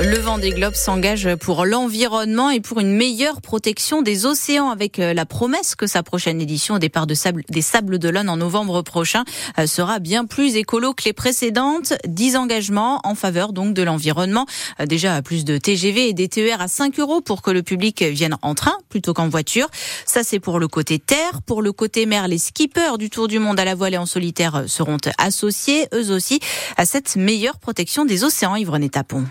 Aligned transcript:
Le 0.00 0.16
Vendée 0.16 0.50
Globe 0.50 0.74
s'engage 0.74 1.34
pour 1.40 1.64
l'environnement 1.64 2.50
et 2.50 2.60
pour 2.60 2.78
une 2.78 2.92
meilleure 2.92 3.42
protection 3.42 4.00
des 4.00 4.26
océans 4.26 4.70
avec 4.70 5.00
euh, 5.00 5.12
la 5.12 5.26
promesse 5.26 5.74
que 5.74 5.88
sa 5.88 6.04
prochaine 6.04 6.40
édition 6.40 6.76
au 6.76 6.78
départ 6.78 7.08
de 7.08 7.14
sable, 7.14 7.42
des 7.48 7.62
Sables 7.62 7.98
d'Olonne 7.98 8.28
en 8.28 8.36
novembre 8.36 8.82
prochain 8.82 9.24
euh, 9.58 9.66
sera 9.66 9.98
bien 9.98 10.24
plus 10.24 10.54
écolo 10.54 10.94
que 10.94 11.02
les 11.04 11.12
précédentes. 11.12 11.94
10 12.06 12.36
engagements 12.36 13.00
en 13.02 13.16
faveur 13.16 13.52
donc 13.52 13.74
de 13.74 13.82
l'environnement. 13.82 14.46
Euh, 14.78 14.86
déjà 14.86 15.20
plus 15.20 15.44
de 15.44 15.58
TGV 15.58 16.10
et 16.10 16.12
des 16.12 16.28
TER 16.28 16.60
à 16.60 16.68
5 16.68 17.00
euros 17.00 17.20
pour 17.20 17.42
que 17.42 17.50
le 17.50 17.64
public 17.64 18.04
vienne 18.04 18.36
en 18.42 18.54
train 18.54 18.76
plutôt 18.90 19.14
qu'en 19.14 19.28
voiture. 19.28 19.66
Ça 20.06 20.22
c'est 20.22 20.38
pour 20.38 20.60
le 20.60 20.68
côté 20.68 21.00
terre. 21.00 21.42
Pour 21.44 21.60
le 21.60 21.72
côté 21.72 22.06
mer, 22.06 22.28
les 22.28 22.38
skippers 22.38 22.98
du 22.98 23.10
Tour 23.10 23.26
du 23.26 23.40
Monde 23.40 23.58
à 23.58 23.64
la 23.64 23.74
voile 23.74 23.94
et 23.94 23.98
en 23.98 24.06
solitaire 24.06 24.62
seront 24.68 24.98
associés 25.18 25.88
eux 25.92 26.12
aussi 26.12 26.38
à 26.76 26.84
cette 26.84 27.16
meilleure 27.16 27.58
protection 27.58 28.04
des 28.04 28.22
océans. 28.22 28.54
Yvonne 28.54 28.88
Tapon 28.88 29.24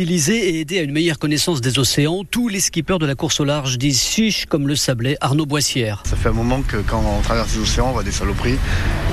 et 0.00 0.60
aider 0.60 0.78
à 0.78 0.82
une 0.82 0.92
meilleure 0.92 1.18
connaissance 1.18 1.60
des 1.60 1.78
océans, 1.78 2.22
tous 2.30 2.46
les 2.46 2.60
skippers 2.60 2.98
de 2.98 3.06
la 3.06 3.16
course 3.16 3.40
au 3.40 3.44
large 3.44 3.78
disent 3.78 4.00
chiche 4.00 4.46
comme 4.46 4.68
le 4.68 4.76
sablait 4.76 5.16
Arnaud 5.20 5.44
Boissière. 5.44 6.04
Ça 6.06 6.14
fait 6.14 6.28
un 6.28 6.32
moment 6.32 6.62
que 6.62 6.76
quand 6.76 7.02
on 7.04 7.20
traverse 7.20 7.52
les 7.54 7.62
océans, 7.62 7.88
on 7.88 7.92
voit 7.92 8.04
des 8.04 8.12
saloperies 8.12 8.58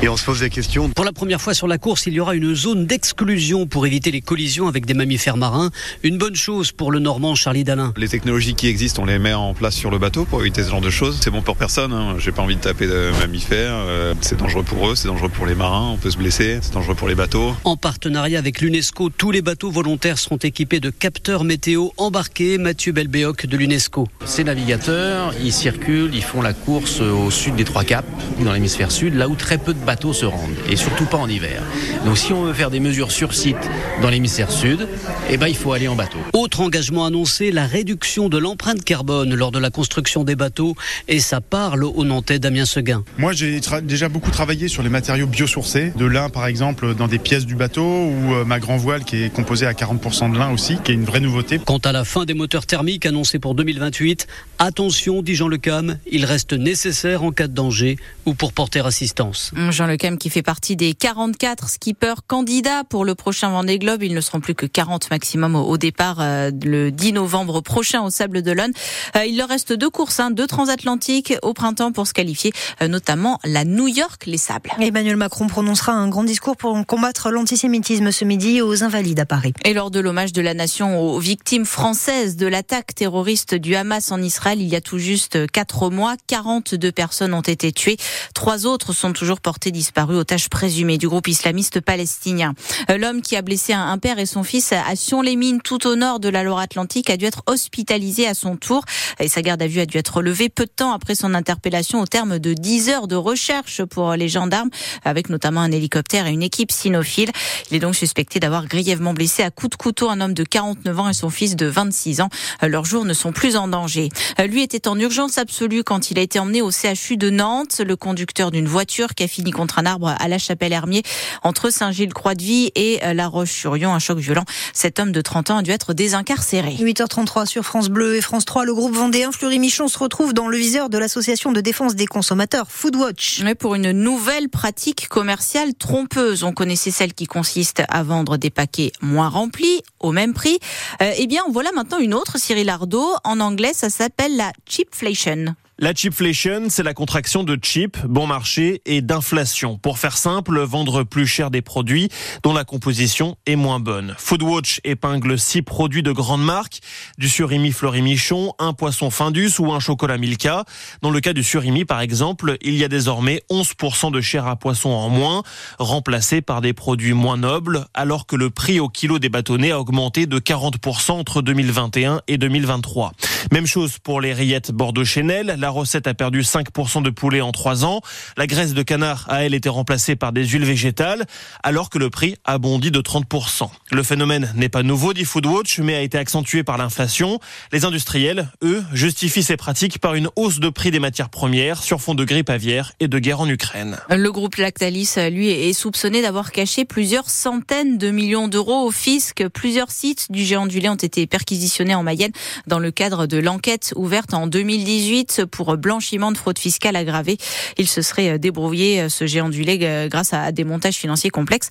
et 0.03 0.09
on 0.09 0.16
se 0.16 0.23
pose 0.23 0.41
des 0.41 0.52
questions. 0.52 0.90
Pour 0.90 1.03
la 1.05 1.12
première 1.12 1.41
fois 1.41 1.55
sur 1.55 1.67
la 1.67 1.79
course, 1.79 2.05
il 2.05 2.13
y 2.13 2.20
aura 2.20 2.35
une 2.35 2.53
zone 2.53 2.85
d'exclusion 2.85 3.66
pour 3.66 3.88
éviter 3.88 4.12
les 4.12 4.21
collisions 4.21 4.67
avec 4.67 4.85
des 4.85 4.93
mammifères 4.93 5.38
marins. 5.38 5.71
Une 6.03 6.20
bonne 6.20 6.35
chose 6.35 6.71
pour 6.71 6.91
le 6.91 6.99
Normand 6.99 7.34
Charlie 7.34 7.63
Dalin. 7.63 7.91
Les 7.98 8.07
technologies 8.07 8.54
qui 8.54 8.67
existent, 8.67 9.02
on 9.02 9.05
les 9.05 9.17
met 9.17 9.34
en 9.34 9.55
place 9.55 9.76
sur 9.76 9.90
le 9.90 9.98
bateau 9.98 10.26
pour 10.26 10.41
éviter 10.41 10.63
ce 10.63 10.70
genre 10.70 10.81
de 10.81 10.91
choses. 10.91 11.17
C'est 11.21 11.31
bon 11.31 11.41
pour 11.41 11.57
personne. 11.57 11.93
Hein. 11.93 12.15
J'ai 12.20 12.31
pas 12.31 12.43
envie 12.43 12.57
de 12.57 12.62
taper 12.62 12.85
de 12.85 13.09
mammifères. 13.20 13.73
Euh, 13.73 14.13
c'est 14.21 14.38
dangereux 14.38 14.63
pour 14.63 14.90
eux, 14.90 14.95
c'est 14.95 15.07
dangereux 15.07 15.29
pour 15.29 15.48
les 15.48 15.55
marins. 15.55 15.90
On 15.93 15.98
peut 15.98 16.12
se 16.12 16.17
blesser. 16.17 16.59
C'est 16.62 16.73
dangereux 16.73 16.95
pour 16.95 17.07
les 17.07 17.15
bateaux. 17.15 17.55
En 17.63 17.76
partenariat 17.76 18.38
avec 18.38 18.62
l'UNESCO, 18.62 19.09
tous 19.09 19.31
les 19.31 19.41
bateaux 19.41 19.71
volontaires 19.71 20.20
seront 20.20 20.38
équipés 20.38 20.74
de 20.79 20.89
capteurs 20.89 21.43
météo 21.43 21.89
embarqués. 21.97 22.57
Mathieu 22.57 22.91
Belbéoc 22.91 23.45
de 23.45 23.57
l'UNESCO. 23.57 24.07
Ces 24.26 24.43
navigateurs, 24.43 25.34
ils 25.41 25.54
circulent, 25.54 26.13
ils 26.13 26.23
font 26.23 26.41
la 26.41 26.54
course 26.54 27.01
au 27.01 27.32
sud 27.32 27.55
des 27.55 27.63
trois 27.63 27.84
caps, 27.84 28.07
dans 28.43 28.54
l'hémisphère 28.54 28.91
sud, 28.91 29.15
là 29.15 29.27
où 29.27 29.35
très 29.35 29.57
peu 29.57 29.73
de 29.73 29.79
bateaux 29.79 30.13
se 30.13 30.26
rendent, 30.26 30.55
et 30.70 30.76
surtout 30.76 31.05
pas 31.05 31.17
en 31.17 31.27
hiver. 31.27 31.62
Donc 32.05 32.17
si 32.17 32.34
on 32.34 32.43
veut 32.43 32.54
faire 32.54 32.71
des 32.71 32.79
mesures 32.79 33.12
sur 33.12 33.34
site 33.34 33.57
dans 34.01 34.09
l'hémisphère 34.09 34.51
sud, 34.51 34.87
eh 35.29 35.37
ben, 35.37 35.48
il 35.48 35.55
faut 35.55 35.73
aller 35.73 35.87
en 35.87 35.95
bateau. 35.95 36.17
Autre 36.34 36.62
engagement 36.62 37.05
annoncé, 37.05 37.51
la 37.51 37.65
réduction 37.65 38.29
de 38.29 38.37
l'empreinte 38.37 38.84
carbone 38.84 39.34
lors 39.34 39.51
de 39.51 39.60
la 39.60 39.70
construction 39.70 40.23
des 40.23 40.35
bateaux, 40.35 40.76
et 41.07 41.20
ça 41.20 41.41
parle 41.41 41.84
au 41.84 42.04
Nantais 42.04 42.39
Damien 42.39 42.65
Seguin. 42.65 43.04
Moi 43.17 43.34
j'ai 43.34 43.60
déjà 43.84 44.10
beaucoup 44.10 44.32
travaillé 44.32 44.67
sur 44.67 44.84
les 44.84 44.89
matériaux 44.89 45.27
biosourcés, 45.27 45.91
de 45.95 46.05
lin 46.05 46.29
par 46.29 46.48
exemple 46.48 46.95
dans 46.95 47.07
des 47.07 47.20
pièces 47.20 47.45
du 47.45 47.55
bateau, 47.55 47.84
ou 47.84 48.34
euh, 48.34 48.45
ma 48.45 48.60
grand 48.60 48.77
voile 48.77 49.04
qui 49.04 49.23
est 49.23 49.29
composée 49.29 49.65
à 49.65 49.73
40% 49.73 50.32
de 50.32 50.37
lin 50.37 50.51
aussi, 50.51 50.65
qui 50.66 50.91
est 50.91 50.96
une 50.96 51.05
vraie 51.05 51.20
nouveauté. 51.20 51.60
Quant 51.63 51.77
à 51.77 51.91
la 51.91 52.04
fin 52.04 52.26
des 52.26 52.34
moteurs 52.34 52.66
thermiques 52.66 53.05
annoncés 53.05 53.38
pour 53.38 53.54
2028, 53.54 54.26
attention, 54.58 55.22
dit 55.22 55.35
Jean 55.35 55.48
Le 55.48 55.57
Cam, 55.57 55.99
il 56.12 56.26
reste 56.26 56.54
nécessaire 56.54 57.24
en 57.24 57.32
cas 57.32 57.48
de 57.48 57.54
danger 57.54 57.98
ou 58.26 58.34
pour 58.34 58.52
porter 58.52 58.84
assistance. 58.84 59.52
Jean 59.70 59.85
Le 59.85 59.96
Cam 59.96 60.18
qui 60.18 60.32
fait 60.32 60.41
partie 60.41 60.76
des 60.76 60.96
44 60.96 61.70
skippers 61.70 62.26
candidats 62.26 62.84
pour 62.84 63.05
le 63.05 63.13
prochain 63.13 63.49
Vendée 63.49 63.77
Globe. 63.77 64.02
Ils 64.02 64.16
ne 64.16 64.22
seront 64.22 64.40
plus 64.40 64.56
que 64.56 64.66
40 64.66 65.12
maximum 65.12 65.56
au 65.56 65.78
départ 65.78 66.18
euh, 66.19 66.50
le 66.63 66.91
10 66.91 67.13
novembre 67.13 67.62
prochain 67.62 68.02
au 68.02 68.09
Sable 68.09 68.41
d'Olonne. 68.41 68.74
Euh, 69.16 69.25
il 69.25 69.38
leur 69.38 69.50
reste 69.50 69.72
deux 69.72 69.91
courses, 69.91 70.19
hein, 70.19 70.31
deux 70.31 70.47
transatlantiques 70.47 71.35
au 71.44 71.53
printemps 71.53 71.91
pour 71.91 72.07
se 72.07 72.13
qualifier, 72.13 72.52
euh, 72.81 72.88
notamment 72.88 73.40
la 73.44 73.66
New 73.66 73.88
York, 73.88 74.24
les 74.25 74.40
Sables. 74.40 74.72
Emmanuel 74.79 75.16
Macron 75.16 75.46
prononcera 75.46 75.91
un 75.91 76.07
grand 76.07 76.24
discours 76.24 76.57
pour 76.57 76.84
combattre 76.88 77.29
l'antisémitisme 77.29 78.12
ce 78.12 78.25
midi 78.25 78.63
aux 78.63 78.84
Invalides 78.84 79.19
à 79.19 79.28
Paris. 79.28 79.53
Et 79.63 79.75
lors 79.75 79.91
de 79.91 80.00
l'hommage 80.00 80.34
de 80.34 80.41
la 80.41 80.54
nation 80.56 81.00
aux 81.00 81.19
victimes 81.19 81.66
françaises 81.66 82.35
de 82.35 82.47
l'attaque 82.47 82.95
terroriste 82.95 83.56
du 83.56 83.75
Hamas 83.75 84.11
en 84.11 84.22
Israël, 84.22 84.61
il 84.61 84.67
y 84.67 84.75
a 84.75 84.81
tout 84.81 84.97
juste 84.97 85.50
quatre 85.51 85.89
mois, 85.89 86.16
42 86.28 86.91
personnes 86.91 87.34
ont 87.34 87.41
été 87.41 87.71
tuées. 87.71 87.97
Trois 88.33 88.65
autres 88.65 88.94
sont 88.94 89.13
toujours 89.13 89.41
portées 89.41 89.71
disparues, 89.71 90.17
otages 90.17 90.49
présumés 90.49 90.97
du 90.97 91.07
groupe 91.07 91.27
islamiste 91.27 91.81
palestinien. 91.81 92.53
Euh, 92.89 92.97
l'homme 92.97 93.21
qui 93.21 93.35
a 93.35 93.41
blessé 93.41 93.73
un 93.73 93.97
père 93.97 94.19
et 94.19 94.25
son 94.25 94.44
fils 94.44 94.71
à 94.71 94.95
Sion-les-Mines, 94.95 95.61
tout 95.61 95.85
au 95.88 95.95
nord 95.95 96.19
de 96.19 96.29
la 96.29 96.44
Loire-Atlantique, 96.44 97.09
a 97.09 97.17
dû 97.17 97.25
être 97.25 97.44
hospitalisé 97.47 98.27
à 98.27 98.33
son 98.33 98.55
tour 98.55 98.83
et 99.19 99.27
sa 99.27 99.41
garde 99.41 99.61
à 99.61 99.67
vue 99.67 99.79
a 99.79 99.85
dû 99.85 99.97
être 99.97 100.21
levée 100.21 100.49
peu 100.49 100.65
de 100.65 100.71
temps 100.73 100.94
après 100.94 101.15
son 101.15 101.33
interpellation 101.33 102.01
au 102.01 102.05
terme 102.05 102.39
de 102.39 102.53
10 102.53 102.89
heures 102.89 103.07
de 103.07 103.15
recherche 103.15 103.83
pour 103.83 104.13
les 104.13 104.29
gendarmes, 104.29 104.69
avec 105.03 105.29
notamment 105.29 105.61
un 105.61 105.71
hélicoptère 105.71 106.27
et 106.27 106.31
une 106.31 106.44
équipe 106.44 106.71
cynophile. 106.71 107.31
Il 107.69 107.77
est 107.77 107.79
donc 107.79 107.95
suspecté 107.95 108.39
d'avoir 108.39 108.67
grièvement 108.67 109.13
blessé 109.13 109.44
à 109.44 109.51
coups 109.51 109.71
de 109.71 109.75
couteau 109.75 110.09
un 110.09 110.21
homme 110.21 110.33
de 110.33 110.44
49 110.45 111.00
ans 111.00 111.09
et 111.09 111.13
son 111.13 111.29
fils 111.29 111.56
de 111.56 111.66
26 111.66 112.22
ans. 112.22 112.29
Euh, 112.63 112.67
leurs 112.67 112.85
jours 112.85 113.06
ne 113.06 113.13
sont 113.13 113.31
plus 113.31 113.56
en 113.56 113.67
danger. 113.67 114.09
Euh, 114.39 114.47
lui 114.47 114.61
était 114.61 114.88
en 114.88 114.97
urgence 115.00 115.38
absolue 115.38 115.83
quand 115.83 116.11
il 116.11 116.19
a 116.19 116.22
été 116.22 116.39
emmené 116.39 116.61
au 116.61 116.72
CHU 116.72 117.17
de 117.17 117.29
Nantes. 117.29 117.81
Le 117.85 117.95
conducteur 117.95 118.51
d'une 118.51 118.67
voiture 118.67 119.16
qui 119.16 119.23
a 119.23 119.28
fini 119.28 119.51
contre 119.51 119.79
un 119.79 119.85
arbre 119.85 120.16
à 120.17 120.28
la 120.28 120.38
Chapelle-Hermier 120.38 121.03
entre 121.44 121.69
Saint-Gilles-Croix-de-Vie 121.69 122.72
et 122.75 123.00
euh, 123.03 123.13
La 123.13 123.28
Roche-sur-Yon. 123.28 123.94
Un 123.94 124.00
choc 124.00 124.19
violent. 124.19 124.45
Cet 124.73 125.00
homme 125.00 125.11
de 125.11 125.22
30 125.22 125.51
ans 125.51 125.57
a 125.57 125.61
dû 125.61 125.72
être 125.72 125.94
désincarcéré. 125.94 126.75
8h33 126.79 127.45
sur 127.45 127.63
France 127.63 127.89
Bleu 127.89 128.16
et 128.16 128.22
France 128.22 128.45
3. 128.45 128.66
Le 128.66 128.73
groupe 128.73 128.95
vendéen 128.95 129.31
Fleury 129.31 129.59
Michon 129.59 129.88
se 129.88 129.97
retrouve 129.97 130.33
dans 130.33 130.47
le 130.47 130.57
viseur 130.57 130.89
de 130.89 130.97
l'association 130.97 131.51
de 131.51 131.62
défense 131.62 131.95
des 131.95 132.07
consommateurs 132.07 132.67
Foodwatch. 132.69 133.41
Mais 133.44 133.56
pour 133.56 133.75
une 133.75 133.91
nouvelle 133.91 134.50
pratique 134.50 135.07
commerciale 135.07 135.73
trompeuse. 135.75 136.44
On 136.44 136.53
connaissait 136.53 136.91
celle 136.91 137.13
qui 137.13 137.25
consiste 137.25 137.83
à 137.89 138.03
vendre 138.03 138.38
des 138.38 138.50
paquets 138.50 138.91
moins 139.01 139.29
remplis 139.29 139.81
au 140.00 140.12
même 140.12 140.25
prix. 140.34 140.59
Euh, 141.02 141.12
eh 141.18 141.28
bien, 141.28 141.44
voilà 141.52 141.72
maintenant 141.72 142.00
une 142.00 142.13
autre, 142.13 142.38
Cyril 142.38 142.69
Ardo. 142.69 143.06
En 143.24 143.40
anglais, 143.40 143.74
ça 143.74 143.90
s'appelle 143.90 144.36
la 144.36 144.52
cheapflation. 144.68 145.56
La 145.78 145.94
cheapflation, 145.94 146.69
c'est 146.69 146.84
la 146.84 146.94
contraction 146.94 147.44
de 147.44 147.59
cheap, 147.62 147.97
bon 148.06 148.28
marché, 148.28 148.81
et 148.86 149.02
d'inflation. 149.02 149.78
Pour 149.78 150.00
faire 150.00 150.16
simple, 150.16 150.62
vendre 150.62 151.03
plus 151.03 151.28
cher 151.28 151.52
des 151.52 151.62
produits 151.62 152.08
dont 152.44 152.53
la 152.53 152.63
composition 152.63 153.36
est 153.46 153.58
moins 153.58 153.81
bonne. 153.81 154.16
Foodwatch 154.18 154.80
épingle 154.86 155.38
six 155.38 155.63
produits 155.63 156.02
de 156.02 156.13
grande 156.13 156.46
marque, 156.46 156.80
du 157.18 157.28
surimi 157.28 157.74
Fleury-Michon, 157.74 158.53
un 158.58 158.72
poisson 158.72 159.09
Findus 159.09 159.59
ou 159.59 159.74
un 159.74 159.81
chocolat 159.81 160.18
Milka. 160.18 160.63
Dans 161.02 161.12
le 161.12 161.19
cas 161.19 161.34
du 161.34 161.44
surimi, 161.44 161.84
par 161.84 162.00
exemple, 162.00 162.56
il 162.62 162.75
y 162.75 162.86
a 162.86 162.88
désormais 162.88 163.44
11% 163.52 164.13
de 164.13 164.22
chair 164.22 164.47
à 164.47 164.56
poisson 164.56 164.92
en 164.92 165.09
moins, 165.09 165.44
remplacé 165.78 166.42
par 166.42 166.62
des 166.62 166.72
produits 166.72 167.12
moins 167.12 167.36
nobles, 167.36 167.86
alors 167.94 168.28
que 168.28 168.38
le 168.38 168.50
prix 168.50 168.80
au 168.80 168.88
kilo 168.88 169.19
des 169.19 169.28
bâtonnets 169.28 169.72
a 169.72 169.80
augmenté 169.81 170.25
de 170.25 170.40
40% 170.40 171.12
entre 171.12 171.42
2021 171.42 172.22
et 172.30 172.38
2023. 172.38 173.12
Même 173.52 173.68
chose 173.68 174.00
pour 174.00 174.22
les 174.22 174.31
rillettes 174.31 174.72
Bordeaux-Chanel. 174.72 175.57
La 175.65 175.71
recette 175.71 176.05
a 176.05 176.13
perdu 176.13 176.41
5% 176.41 177.01
de 177.01 177.09
poulet 177.09 177.41
en 177.41 177.51
3 177.51 177.85
ans. 177.85 178.01
La 178.37 178.45
graisse 178.45 178.75
de 178.75 178.83
canard 178.83 179.25
a, 179.29 179.45
elle, 179.45 179.55
été 179.55 179.67
remplacée 179.67 180.15
par 180.15 180.31
des 180.31 180.45
huiles 180.45 180.63
végétales, 180.63 181.25
alors 181.63 181.89
que 181.89 181.97
le 181.97 182.11
prix 182.11 182.35
a 182.45 182.59
bondi 182.59 182.91
de 182.91 183.01
30%. 183.01 183.67
Le 183.91 184.03
phénomène 184.03 184.53
n'est 184.55 184.69
pas 184.69 184.83
nouveau, 184.83 185.13
dit 185.13 185.25
Foodwatch, 185.25 185.79
mais 185.79 185.95
a 185.95 186.01
été 186.01 186.19
accentué 186.19 186.63
par 186.63 186.77
l'inflation. 186.77 187.39
Les 187.71 187.83
industriels, 187.83 188.51
eux, 188.61 188.83
justifient 188.93 189.41
ces 189.41 189.57
pratiques 189.57 189.97
par 189.97 190.13
une 190.13 190.29
hausse 190.35 190.59
de 190.59 190.69
prix 190.69 190.91
des 190.91 190.99
matières 190.99 191.29
premières 191.29 191.81
sur 191.81 191.99
fond 191.99 192.13
de 192.13 192.25
grippe 192.25 192.51
aviaire 192.51 192.91
et 192.99 193.07
de 193.07 193.17
guerre 193.17 193.39
en 193.39 193.49
Ukraine. 193.49 193.97
Le 194.11 194.31
groupe 194.31 194.57
Lactalis, 194.57 195.15
lui, 195.31 195.49
est 195.49 195.73
soupçonné 195.73 196.21
d'avoir 196.21 196.51
caché 196.51 196.85
plusieurs 196.85 197.31
centaines 197.31 197.97
de 197.97 198.11
millions 198.11 198.47
d'euros 198.47 198.85
au 198.85 198.91
fisc. 198.91 199.43
Plusieurs 199.51 199.89
sites 199.89 200.31
du 200.31 200.43
géant 200.43 200.67
du 200.67 200.79
lait 200.79 200.89
ont 200.89 200.93
été 200.93 201.25
perquisitionnés 201.25 201.95
en 201.95 202.03
Mayenne 202.03 202.33
dans 202.67 202.77
le 202.77 202.91
cadre 202.91 203.25
de 203.25 203.39
l'enquête 203.39 203.93
ouverte 203.95 204.35
en 204.35 204.45
2018 204.45 205.45
pour 205.55 205.77
blanchiment 205.77 206.31
de 206.31 206.38
fraude 206.38 206.59
fiscale 206.59 206.95
aggravée. 206.95 207.38
Il 207.77 207.88
se 207.88 208.01
serait 208.01 208.31
euh, 208.31 208.38
débrouillé, 208.38 209.01
euh, 209.01 209.09
ce 209.09 209.25
géant 209.25 209.49
du 209.49 209.63
lait, 209.63 209.79
euh, 209.81 210.07
grâce 210.09 210.33
à 210.33 210.51
des 210.51 210.63
montages 210.63 210.95
financiers 210.95 211.29
complexes, 211.29 211.69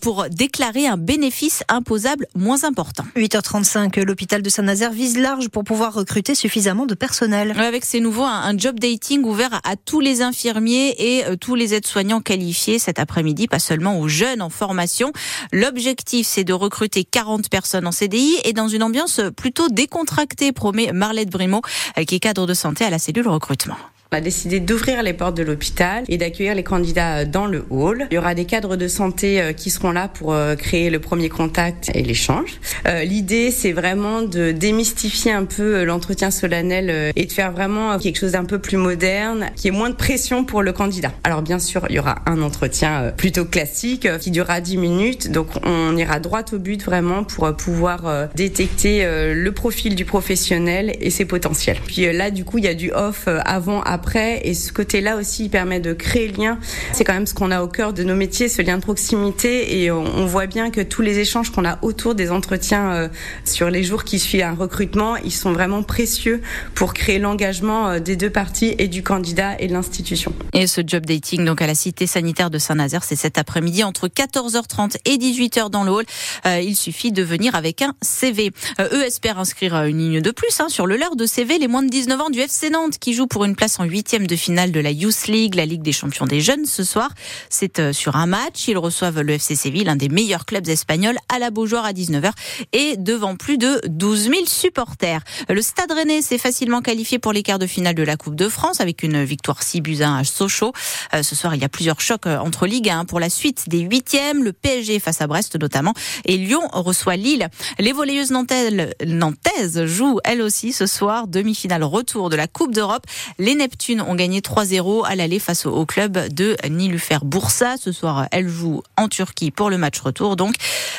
pour 0.00 0.26
déclarer 0.30 0.86
un 0.86 0.96
bénéfice 0.96 1.62
imposable 1.68 2.26
moins 2.34 2.64
important. 2.64 3.04
8h35, 3.16 4.00
l'hôpital 4.04 4.42
de 4.42 4.48
Saint-Nazaire 4.48 4.92
vise 4.92 5.18
large 5.18 5.48
pour 5.48 5.64
pouvoir 5.64 5.94
recruter 5.94 6.34
suffisamment 6.34 6.86
de 6.86 6.94
personnel. 6.94 7.54
Avec 7.58 7.84
ses 7.84 8.00
nouveaux, 8.00 8.24
un 8.24 8.56
job 8.56 8.78
dating 8.78 9.24
ouvert 9.24 9.60
à 9.64 9.76
tous 9.76 10.00
les 10.00 10.22
infirmiers 10.22 10.94
et 10.98 11.24
tous 11.40 11.54
les 11.54 11.74
aides-soignants 11.74 12.20
qualifiés 12.20 12.78
cet 12.78 12.98
après-midi, 12.98 13.48
pas 13.48 13.58
seulement 13.58 13.98
aux 14.00 14.08
jeunes 14.08 14.42
en 14.42 14.50
formation. 14.50 15.12
L'objectif, 15.52 16.26
c'est 16.26 16.44
de 16.44 16.52
recruter 16.52 17.04
40 17.04 17.48
personnes 17.48 17.86
en 17.86 17.92
CDI 17.92 18.36
et 18.44 18.52
dans 18.52 18.68
une 18.68 18.82
ambiance 18.82 19.20
plutôt 19.36 19.68
décontractée, 19.68 20.52
promet 20.52 20.92
Marlette 20.92 21.30
Brimaud, 21.30 21.62
qui 22.06 22.16
est 22.16 22.20
cadre 22.20 22.46
de 22.46 22.54
santé 22.54 22.84
à 22.84 22.90
la 22.90 22.98
cellule 23.08 23.28
recrutement. 23.28 23.78
On 24.10 24.16
a 24.16 24.20
décidé 24.22 24.58
d'ouvrir 24.58 25.02
les 25.02 25.12
portes 25.12 25.36
de 25.36 25.42
l'hôpital 25.42 26.02
et 26.08 26.16
d'accueillir 26.16 26.54
les 26.54 26.62
candidats 26.62 27.26
dans 27.26 27.44
le 27.44 27.66
hall. 27.68 28.06
Il 28.10 28.14
y 28.14 28.18
aura 28.18 28.34
des 28.34 28.46
cadres 28.46 28.76
de 28.76 28.88
santé 28.88 29.52
qui 29.54 29.68
seront 29.68 29.90
là 29.90 30.08
pour 30.08 30.34
créer 30.56 30.88
le 30.88 30.98
premier 30.98 31.28
contact 31.28 31.90
et 31.92 32.02
l'échange. 32.02 32.58
L'idée, 33.04 33.50
c'est 33.50 33.72
vraiment 33.72 34.22
de 34.22 34.50
démystifier 34.50 35.32
un 35.32 35.44
peu 35.44 35.84
l'entretien 35.84 36.30
solennel 36.30 37.12
et 37.16 37.26
de 37.26 37.32
faire 37.32 37.52
vraiment 37.52 37.98
quelque 37.98 38.18
chose 38.18 38.32
d'un 38.32 38.46
peu 38.46 38.58
plus 38.58 38.78
moderne, 38.78 39.50
qui 39.56 39.68
est 39.68 39.72
moins 39.72 39.90
de 39.90 39.94
pression 39.94 40.42
pour 40.42 40.62
le 40.62 40.72
candidat. 40.72 41.12
Alors 41.22 41.42
bien 41.42 41.58
sûr, 41.58 41.84
il 41.90 41.96
y 41.96 41.98
aura 41.98 42.22
un 42.24 42.40
entretien 42.40 43.12
plutôt 43.14 43.44
classique 43.44 44.08
qui 44.20 44.30
durera 44.30 44.62
10 44.62 44.78
minutes. 44.78 45.30
Donc 45.30 45.48
on 45.64 45.94
ira 45.98 46.18
droit 46.18 46.44
au 46.50 46.58
but 46.58 46.82
vraiment 46.82 47.24
pour 47.24 47.54
pouvoir 47.56 48.30
détecter 48.34 49.04
le 49.34 49.52
profil 49.52 49.94
du 49.96 50.06
professionnel 50.06 50.96
et 50.98 51.10
ses 51.10 51.26
potentiels. 51.26 51.76
Puis 51.86 52.10
là, 52.10 52.30
du 52.30 52.46
coup, 52.46 52.56
il 52.56 52.64
y 52.64 52.68
a 52.68 52.74
du 52.74 52.90
off 52.90 53.28
avant, 53.44 53.82
après, 53.82 53.97
et 54.16 54.54
ce 54.54 54.72
côté-là 54.72 55.16
aussi 55.16 55.44
il 55.44 55.50
permet 55.50 55.80
de 55.80 55.92
créer 55.92 56.28
le 56.28 56.42
lien. 56.42 56.58
C'est 56.92 57.04
quand 57.04 57.12
même 57.12 57.26
ce 57.26 57.34
qu'on 57.34 57.50
a 57.50 57.62
au 57.62 57.68
cœur 57.68 57.92
de 57.92 58.02
nos 58.02 58.14
métiers, 58.14 58.48
ce 58.48 58.62
lien 58.62 58.76
de 58.76 58.82
proximité, 58.82 59.82
et 59.82 59.90
on, 59.90 60.26
voit 60.26 60.46
bien 60.46 60.70
que 60.70 60.82
tous 60.82 61.00
les 61.00 61.18
échanges 61.20 61.50
qu'on 61.50 61.64
a 61.64 61.78
autour 61.80 62.14
des 62.14 62.30
entretiens 62.30 62.92
euh, 62.92 63.08
sur 63.44 63.70
les 63.70 63.82
jours 63.82 64.04
qui 64.04 64.18
suivent 64.18 64.42
un 64.42 64.54
recrutement, 64.54 65.16
ils 65.16 65.32
sont 65.32 65.52
vraiment 65.52 65.82
précieux 65.82 66.42
pour 66.74 66.92
créer 66.92 67.18
l'engagement 67.18 67.88
euh, 67.88 67.98
des 67.98 68.16
deux 68.16 68.28
parties 68.28 68.74
et 68.78 68.88
du 68.88 69.02
candidat 69.02 69.58
et 69.58 69.68
de 69.68 69.72
l'institution. 69.72 70.34
Et 70.52 70.66
ce 70.66 70.82
job 70.86 71.06
dating 71.06 71.44
donc 71.44 71.62
à 71.62 71.66
la 71.66 71.74
cité 71.74 72.06
sanitaire 72.06 72.50
de 72.50 72.58
Saint-Nazaire, 72.58 73.04
c'est 73.04 73.16
cet 73.16 73.38
après-midi 73.38 73.84
entre 73.84 74.08
14h30 74.08 74.96
et 75.06 75.16
18h 75.16 75.70
dans 75.70 75.84
le 75.84 75.92
hall. 75.92 76.04
Euh, 76.46 76.60
il 76.60 76.76
suffit 76.76 77.10
de 77.10 77.22
venir 77.22 77.54
avec 77.54 77.80
un 77.80 77.94
CV. 78.02 78.50
eux 78.80 79.04
espèrent 79.04 79.38
inscrire 79.38 79.84
une 79.84 79.98
ligne 79.98 80.20
de 80.20 80.30
plus 80.30 80.60
hein, 80.60 80.68
sur 80.68 80.86
le 80.86 80.96
leur 80.96 81.16
de 81.16 81.26
CV 81.26 81.58
les 81.58 81.68
moins 81.68 81.82
de 81.82 81.88
19 81.88 82.20
ans 82.20 82.30
du 82.30 82.40
FC 82.40 82.70
Nantes 82.70 82.98
qui 82.98 83.14
joue 83.14 83.26
pour 83.26 83.44
une 83.44 83.56
place 83.56 83.80
en 83.80 83.84
huitième 83.88 84.26
de 84.26 84.36
finale 84.36 84.72
de 84.72 84.80
la 84.80 84.90
Youth 84.90 85.26
League, 85.26 85.54
la 85.54 85.66
Ligue 85.66 85.82
des 85.82 85.92
champions 85.92 86.26
des 86.26 86.40
jeunes 86.40 86.66
ce 86.66 86.84
soir. 86.84 87.10
C'est 87.50 87.78
euh, 87.78 87.92
sur 87.92 88.16
un 88.16 88.26
match. 88.26 88.68
Ils 88.68 88.78
reçoivent 88.78 89.20
le 89.20 89.32
FC 89.34 89.56
Séville, 89.56 89.84
l'un 89.84 89.96
des 89.96 90.08
meilleurs 90.08 90.46
clubs 90.46 90.68
espagnols, 90.68 91.16
à 91.28 91.38
la 91.38 91.50
Beaujoire 91.50 91.84
à 91.84 91.92
19h 91.92 92.30
et 92.72 92.96
devant 92.96 93.36
plus 93.36 93.58
de 93.58 93.80
12 93.86 94.22
000 94.22 94.34
supporters. 94.46 95.20
Le 95.48 95.62
Stade 95.62 95.90
Rennais 95.92 96.22
s'est 96.22 96.38
facilement 96.38 96.82
qualifié 96.82 97.18
pour 97.18 97.32
les 97.32 97.42
quarts 97.42 97.58
de 97.58 97.66
finale 97.66 97.94
de 97.94 98.02
la 98.02 98.16
Coupe 98.16 98.34
de 98.34 98.48
France 98.48 98.80
avec 98.80 99.02
une 99.02 99.24
victoire 99.24 99.62
6 99.62 99.80
buts 99.80 100.02
1 100.02 100.16
à 100.16 100.24
Sochaux. 100.24 100.72
Euh, 101.14 101.22
ce 101.22 101.34
soir, 101.34 101.54
il 101.54 101.60
y 101.60 101.64
a 101.64 101.68
plusieurs 101.68 102.00
chocs 102.00 102.26
euh, 102.26 102.38
entre 102.38 102.66
Ligue 102.66 102.90
1 102.90 103.04
pour 103.06 103.20
la 103.20 103.30
suite 103.30 103.68
des 103.68 103.80
huitièmes. 103.80 104.44
Le 104.44 104.52
PSG 104.52 105.00
face 105.00 105.20
à 105.20 105.26
Brest 105.26 105.56
notamment 105.60 105.94
et 106.24 106.36
Lyon 106.36 106.68
reçoit 106.72 107.16
Lille. 107.16 107.48
Les 107.78 107.92
volleyeuses 107.92 108.30
nantaises 108.30 109.84
jouent 109.86 110.20
elles 110.24 110.42
aussi 110.42 110.72
ce 110.72 110.86
soir 110.86 111.26
demi-finale 111.26 111.84
retour 111.84 112.30
de 112.30 112.36
la 112.36 112.46
Coupe 112.46 112.74
d'Europe. 112.74 113.06
Les 113.38 113.54
Neptunes 113.54 113.77
ont 114.06 114.14
gagné 114.14 114.40
3-0 114.40 115.06
à 115.06 115.14
l'aller 115.16 115.38
face 115.38 115.66
au 115.66 115.86
club 115.86 116.28
de 116.32 116.56
Nilufer 116.68 117.18
Bursa. 117.24 117.76
Ce 117.76 117.92
soir, 117.92 118.26
elles 118.32 118.48
jouent 118.48 118.82
en 118.96 119.08
Turquie 119.08 119.50
pour 119.50 119.70
le 119.70 119.78
match 119.78 119.98
retour. 120.00 120.36
Donc, 120.36 120.54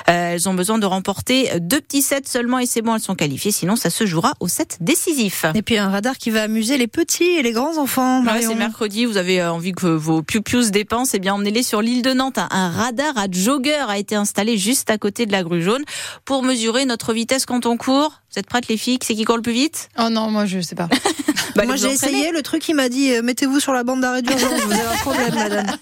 euh, 0.09 0.33
elles 0.33 0.49
ont 0.49 0.53
besoin 0.53 0.79
de 0.79 0.85
remporter 0.85 1.59
deux 1.59 1.81
petits 1.81 2.01
sets 2.01 2.21
seulement 2.25 2.59
et 2.59 2.65
c'est 2.65 2.81
bon, 2.81 2.95
elles 2.95 3.01
sont 3.01 3.15
qualifiées. 3.15 3.51
Sinon, 3.51 3.75
ça 3.75 3.89
se 3.89 4.05
jouera 4.05 4.33
au 4.39 4.47
set 4.47 4.77
décisif. 4.81 5.45
Et 5.55 5.61
puis 5.61 5.77
un 5.77 5.89
radar 5.89 6.17
qui 6.17 6.29
va 6.29 6.43
amuser 6.43 6.77
les 6.77 6.87
petits 6.87 7.23
et 7.23 7.43
les 7.43 7.51
grands 7.51 7.77
enfants. 7.77 8.23
c'est 8.41 8.55
mercredi. 8.55 9.05
Vous 9.05 9.17
avez 9.17 9.41
euh, 9.41 9.51
envie 9.51 9.71
que 9.71 9.87
vos 9.87 10.21
piou-pious 10.21 10.71
dépensent? 10.71 11.11
Eh 11.13 11.19
bien, 11.19 11.33
emmenez-les 11.35 11.63
sur 11.63 11.81
l'île 11.81 12.01
de 12.01 12.13
Nantes. 12.13 12.39
Un 12.51 12.69
radar 12.69 13.17
à 13.17 13.25
jogger 13.29 13.85
a 13.87 13.97
été 13.97 14.15
installé 14.15 14.57
juste 14.57 14.89
à 14.89 14.97
côté 14.97 15.25
de 15.25 15.31
la 15.31 15.43
grue 15.43 15.61
jaune 15.61 15.83
pour 16.25 16.43
mesurer 16.43 16.85
notre 16.85 17.13
vitesse 17.13 17.45
quand 17.45 17.65
on 17.65 17.77
court. 17.77 18.21
Vous 18.31 18.39
êtes 18.39 18.47
prêtes 18.47 18.67
les 18.67 18.77
filles 18.77 18.99
C'est 19.01 19.15
qui 19.15 19.23
court 19.23 19.37
le 19.37 19.41
plus 19.41 19.53
vite 19.53 19.89
Oh 19.97 20.09
non, 20.09 20.29
moi 20.29 20.45
je 20.45 20.59
sais 20.59 20.75
pas. 20.75 20.87
bah, 21.55 21.65
moi 21.65 21.75
j'ai 21.75 21.89
essayé, 21.91 22.31
le 22.31 22.43
truc 22.43 22.67
il 22.69 22.75
m'a 22.75 22.87
dit 22.87 23.11
euh, 23.13 23.23
mettez-vous 23.23 23.59
sur 23.59 23.73
la 23.73 23.83
bande 23.83 24.01
d'arrêt 24.01 24.21
d'urgence, 24.21 24.61
vous 24.61 24.71
avez 24.71 24.81
un 24.81 24.97
problème 24.97 25.33
madame. 25.35 25.77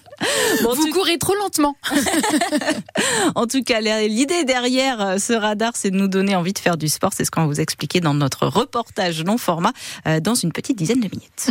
vous 0.62 0.90
courez 0.90 1.18
trop 1.18 1.34
lentement. 1.34 1.76
en 3.34 3.46
tout 3.46 3.62
cas, 3.62 3.80
l'idée 3.80 4.44
derrière 4.44 5.00
euh, 5.00 5.18
ce 5.18 5.34
radar, 5.34 5.72
c'est 5.74 5.90
de 5.90 5.96
nous 5.96 6.08
donner 6.08 6.36
envie 6.36 6.54
de 6.54 6.58
faire 6.58 6.76
du 6.78 6.88
sport. 6.88 7.12
C'est 7.14 7.24
ce 7.24 7.30
qu'on 7.30 7.42
va 7.42 7.46
vous 7.46 7.60
expliquer 7.60 8.00
dans 8.00 8.14
notre 8.14 8.46
reportage 8.46 9.22
non 9.24 9.36
format 9.36 9.72
euh, 10.06 10.20
dans 10.20 10.34
une 10.34 10.52
petite 10.52 10.78
dizaine 10.78 11.00
de 11.00 11.08
minutes. 11.08 11.46